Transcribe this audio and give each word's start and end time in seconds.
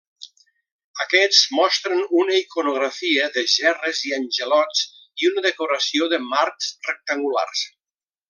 Aquests 1.03 1.41
mostren 1.57 1.99
una 2.21 2.37
iconografia 2.43 3.27
de 3.35 3.43
gerres 3.57 4.01
i 4.13 4.15
angelots 4.19 4.83
i 5.25 5.31
una 5.33 5.45
decoració 5.49 6.09
de 6.15 6.21
marcs 6.33 6.73
rectangulars. 6.91 7.63